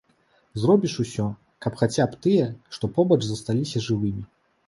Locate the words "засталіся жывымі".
3.27-4.23